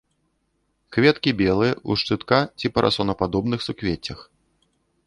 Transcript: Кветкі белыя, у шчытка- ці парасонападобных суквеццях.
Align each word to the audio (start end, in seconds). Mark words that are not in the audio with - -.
Кветкі 0.95 1.33
белыя, 1.43 1.73
у 1.89 1.99
шчытка- 2.03 2.43
ці 2.59 2.73
парасонападобных 2.79 3.59
суквеццях. 3.69 4.19